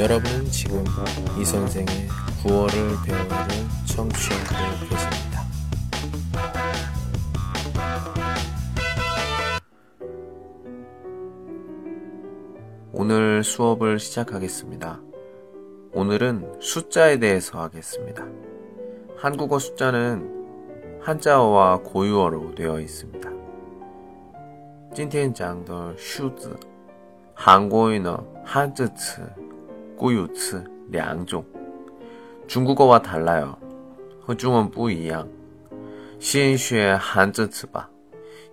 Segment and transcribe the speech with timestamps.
[0.00, 0.84] 여러분은 지금
[1.40, 2.08] 이 선생의
[2.42, 2.72] 구월을
[3.04, 3.26] 배우는
[3.86, 5.42] 청취하고 계십니다.
[12.92, 15.00] 오늘 수업을 시작하겠습니다.
[15.92, 18.24] 오늘은 숫자에 대해서 하겠습니다.
[19.16, 23.36] 한국어 숫자는 한자어와 고유어로 되어 있습니다.
[24.96, 26.58] 今天讲的数字
[27.34, 29.20] 韩国语呢汉字词
[30.01, 31.45] 구유词两种，
[32.47, 33.55] 중국어와 달라 요.
[34.19, 35.27] 和中文不一样，
[36.17, 37.87] 先学韩字词吧，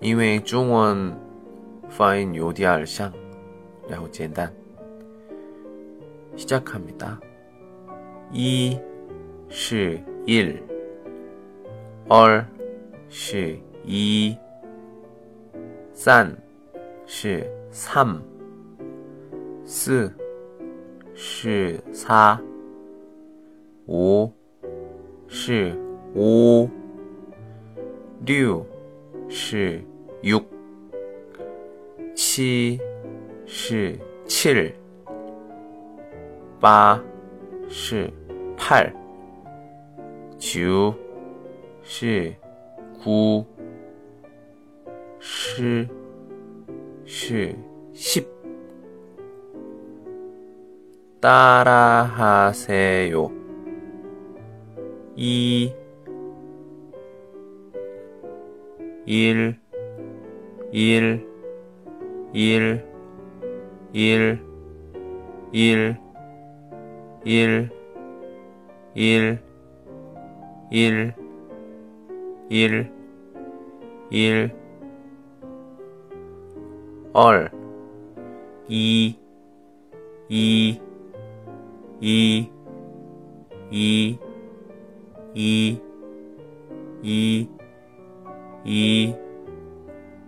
[0.00, 1.14] 因为中文
[1.90, 3.12] 发音有点像，
[3.86, 4.50] 然后简单。
[6.34, 7.18] 시작합니 다.
[8.32, 8.80] 1
[9.50, 10.62] 是 일,
[12.08, 12.46] 2
[13.10, 14.38] 是 이,
[15.94, 16.34] 3
[17.04, 18.22] 是 삼,
[19.66, 20.23] 4.
[21.14, 22.40] 是擦。
[23.86, 24.30] 五
[25.28, 25.72] 是
[26.14, 26.68] 乌。
[28.26, 28.66] 六
[29.28, 29.80] 是
[30.22, 30.42] 六。
[32.14, 32.80] 七
[33.46, 34.74] 是七日。
[36.58, 37.00] 八
[37.68, 38.10] 是
[38.56, 38.92] 派。
[40.36, 40.92] 九
[41.82, 42.34] 是
[43.02, 43.44] 姑。
[45.20, 45.88] 十
[47.04, 47.54] 是
[47.92, 48.33] 十。
[51.24, 53.16] 따라하세요.
[55.16, 55.72] 2
[59.06, 59.58] 1
[60.70, 61.24] 1
[62.34, 62.84] 1
[63.94, 64.38] 1
[65.54, 65.98] 1
[67.24, 67.70] 1
[68.94, 69.40] 1
[70.70, 71.14] 1
[72.50, 72.90] 1
[74.10, 74.50] 1
[77.14, 79.14] 얼2
[80.28, 80.93] 2
[82.00, 82.50] 이,
[83.70, 84.18] 이,
[85.34, 85.80] 이,
[87.02, 87.48] 이,
[88.64, 89.14] 이,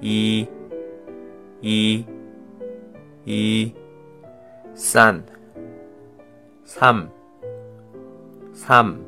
[0.00, 0.48] 이,
[1.60, 2.06] 이,
[3.26, 3.74] 이,
[4.74, 5.26] 산,
[6.64, 7.10] 삼,
[8.52, 9.04] 삼,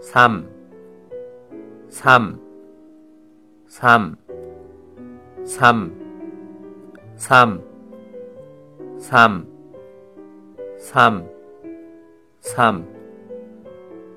[0.00, 0.48] 삼,
[1.88, 2.40] 삼,
[3.68, 4.16] 삼,
[5.44, 5.92] 삼,
[7.16, 7.62] 삼,
[8.98, 9.51] 삼,
[10.81, 11.23] 3,
[12.41, 12.83] 3,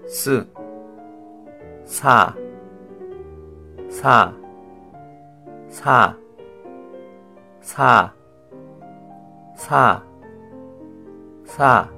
[0.07, 0.47] 4,
[1.87, 2.35] 4,
[3.99, 4.35] 4,
[5.71, 6.17] 4,
[7.61, 8.13] 4,
[9.57, 10.03] 4,
[11.37, 11.89] 4,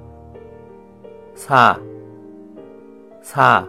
[1.34, 1.78] 4,
[3.32, 3.68] 4,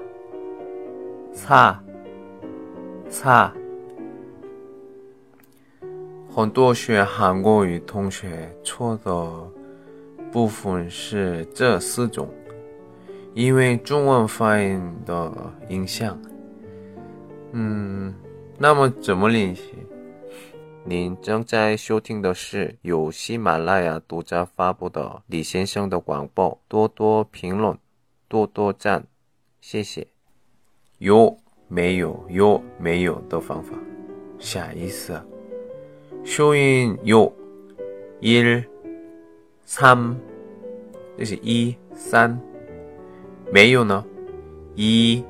[1.33, 1.75] 4,
[3.09, 3.51] 4.
[6.35, 9.11] 很多学韩国语同学错的
[10.30, 12.28] 部分是这四种，
[13.34, 15.32] 因为中文发音的
[15.68, 16.20] 影响。
[17.52, 18.14] 嗯，
[18.58, 19.74] 那么怎么练习？
[20.84, 27.76] 您正在收听的是由喜马拉雅独家发布的李先生的广播，多多评论，
[28.28, 29.06] 多多赞，
[29.60, 30.06] 谢谢。
[30.98, 33.76] 有没有有没有的方法？
[34.38, 35.20] 下意思，
[36.24, 37.32] 收音有
[38.20, 38.42] 一。
[39.68, 40.22] 삼,
[41.18, 42.42] 뜻이 이, 산.
[43.52, 44.02] 메요너,
[44.76, 45.26] 이,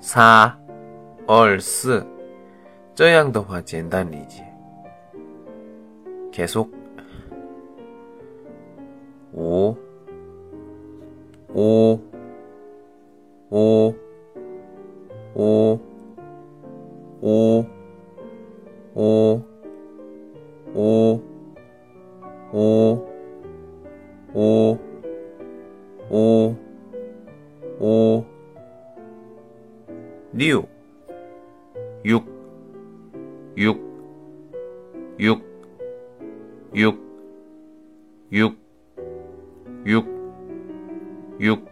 [0.00, 0.58] 사,
[1.26, 2.02] 얼, 스.
[2.94, 4.50] 这样的话简单理解.
[6.32, 6.72] 계속.
[9.34, 9.76] 오,
[11.52, 12.00] 오,
[13.50, 13.99] 오.
[28.00, 28.24] 오,
[30.32, 30.66] 리우,
[32.02, 32.24] 육,
[33.58, 33.78] 육,
[35.18, 35.42] 육,
[36.72, 36.98] 육,
[38.32, 38.56] 육,
[39.84, 40.06] 육,
[41.38, 41.68] 육,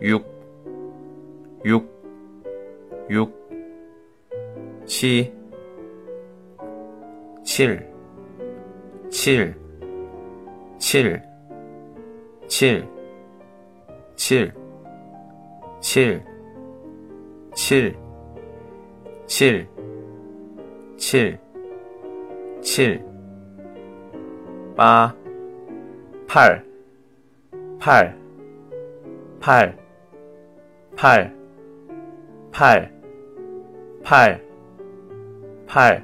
[0.00, 0.24] 육,
[1.64, 1.84] 육,
[3.10, 3.34] 육,
[4.86, 5.32] 칠,
[7.42, 7.84] 칠,
[9.10, 9.56] 칠,
[10.78, 11.22] 칠,
[12.46, 12.88] 칠,
[14.16, 14.57] 칠,
[15.88, 16.22] 7
[17.54, 17.96] 7
[19.26, 19.66] 7
[20.98, 21.38] 7
[22.60, 23.00] 7
[24.76, 25.14] 8
[26.28, 26.64] 8
[27.80, 28.14] 8
[29.40, 29.78] 8
[30.98, 31.32] 8
[32.58, 32.90] 8
[34.04, 34.42] 8
[35.68, 36.02] 8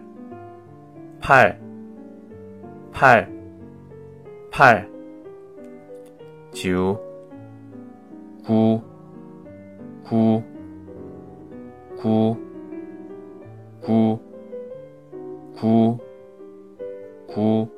[1.21, 1.59] 8
[2.95, 3.29] 8
[4.51, 4.89] 8
[6.55, 6.99] 9
[8.49, 8.84] 9
[10.05, 10.43] 咕
[11.97, 12.37] 咕
[13.81, 14.19] 咕
[15.57, 15.99] 咕
[17.27, 17.69] 咕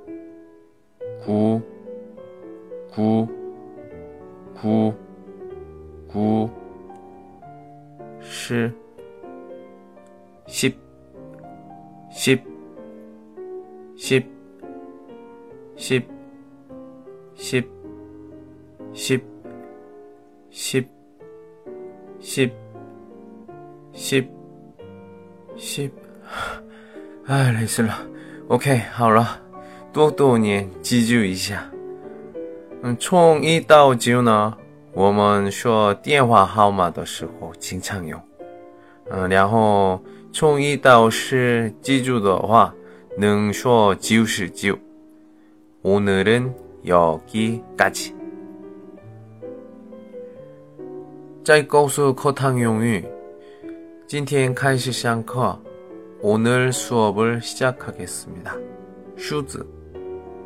[1.25, 1.63] 咕
[2.93, 3.29] 咕
[4.61, 4.93] 咕
[6.13, 6.51] 咕
[8.21, 8.73] 十
[10.49, 10.75] 十
[12.11, 12.41] 十
[13.97, 14.23] 十
[15.77, 16.03] 十
[17.37, 17.65] 十
[18.93, 19.21] 十
[20.51, 20.96] 十。
[22.29, 22.51] 十，
[23.93, 24.27] 十，
[25.57, 25.89] 十，
[27.27, 27.97] 哎，累死了。
[28.49, 29.41] OK，好了，
[29.93, 31.71] 多多念，记住一下。
[32.83, 34.53] 嗯，从一到九呢，
[34.93, 38.21] 我们说电话号码的时候经常用。
[39.09, 40.03] 嗯，然后
[40.33, 42.75] 从一到十记住的话，
[43.17, 44.77] 能说九十九。
[45.85, 46.51] 오늘은
[46.85, 48.11] 여기까 지.
[51.46, 53.04] 在高速课堂用语，
[54.08, 55.58] 今天开始上课。
[56.22, 58.52] 오늘수업을시작하겠습니다
[59.18, 59.66] 数字，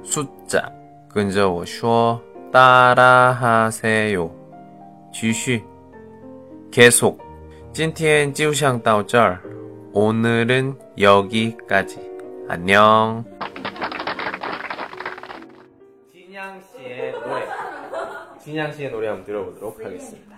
[0.03, 0.71] 숫 자，
[1.13, 2.21] 跟着我说，
[2.51, 4.31] 따라하세 요。
[5.12, 5.63] 继续，
[6.71, 7.17] 계속
[7.73, 9.41] 今天就上到这儿。
[9.91, 13.25] 오늘은여기까지안 녕。
[16.13, 17.45] 진양 씨의 노래,
[18.39, 20.38] 진양 씨의 노래 한번 들어보도록 하겠습니다.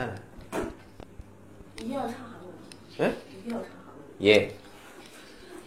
[0.00, 0.14] 괜찮아.
[3.00, 3.16] 예?
[4.22, 4.56] 예.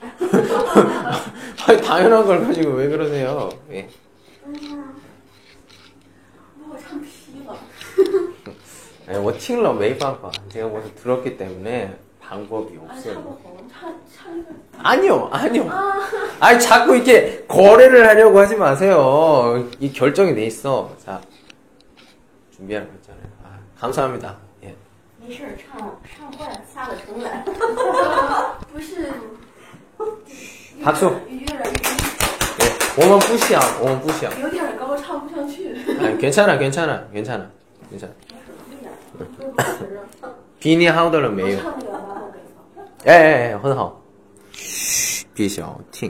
[1.68, 3.50] 아니, 당연한 걸 가지고 왜 그러세요?
[3.72, 3.88] 예.
[9.08, 13.38] 아니, 워칭러 메이바가 제가 벌써 들었기 때문에 방법이 없어요.
[14.78, 15.70] 아니요, 아니요.
[16.40, 19.68] 아니, 자꾸 이렇게 거래를 하려고 하지 마세요.
[19.80, 20.96] 이 결정이 돼 있어.
[20.98, 21.22] 자
[22.56, 23.13] 준비하라고 했죠.
[23.84, 23.92] 感
[24.62, 24.74] 谢。
[25.26, 27.44] 没事，唱唱坏了，下了重来。
[28.72, 29.08] 不是。
[30.84, 31.08] 《白蛇》。
[32.96, 34.32] 我们不想，我们不想。
[34.42, 35.76] 有点高，唱不上去。
[36.20, 37.50] 原唱了，原唱了，原唱了，
[37.90, 38.10] 原唱。
[40.60, 41.60] 比你好的了没有？
[43.06, 44.02] 哎哎哎，很好。
[44.52, 46.10] 嘘，别笑，停。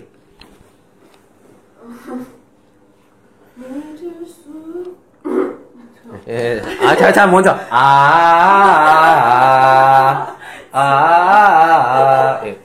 [6.27, 6.61] 예.
[6.81, 7.51] 아, 자, 자, 먼저.
[7.69, 7.81] 아, 아,
[10.71, 12.59] 아, 아, 아, 아, 예.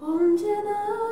[0.00, 1.03] 언제나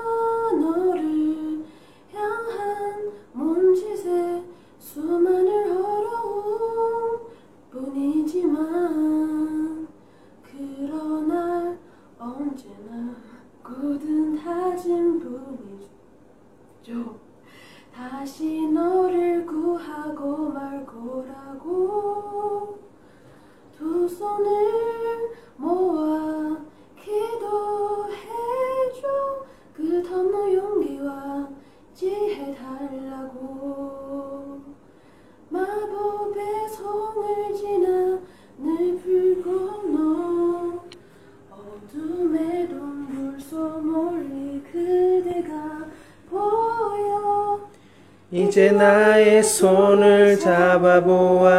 [48.35, 51.53] 이제 나의 손을 잡아보아요.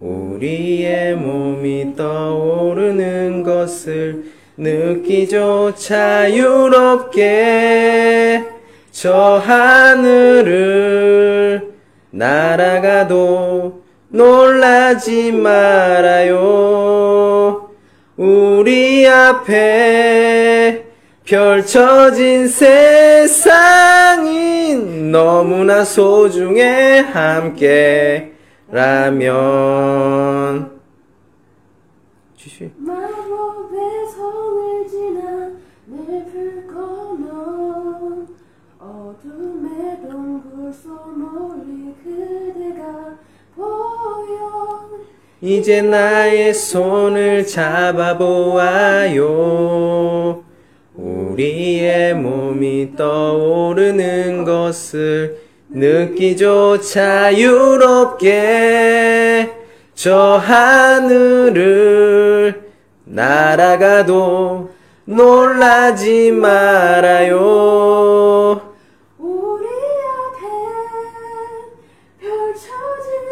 [0.00, 4.24] 우리의 몸이 떠오르는 것을
[4.56, 7.22] 느끼죠 자유롭게
[8.90, 10.48] 저 하늘을
[12.10, 16.38] 날아가도 놀라지 말아요.
[18.16, 20.77] 우리 앞에
[21.28, 23.48] 펼쳐진 세상이
[25.12, 28.30] 너무나 소중해 함께라면.
[32.34, 32.70] 지시.
[32.78, 33.78] 마법의
[34.16, 35.50] 성을 지나
[35.84, 38.26] 내불 꺼놓은
[38.78, 43.18] 어둠의 동굴 속 멀리 그대가
[43.54, 44.88] 보여
[45.42, 48.08] 이제 나의 손을 잡아보아요.
[50.98, 55.38] 우리의 몸이 떠오르는 것을
[55.68, 58.28] 느끼죠 자유롭게
[59.94, 61.52] 저 하늘을
[63.04, 64.70] 날아가도
[65.04, 67.38] 놀라지 말아요.
[69.18, 69.66] 우리
[70.26, 70.46] 앞에
[72.20, 73.30] 펼쳐진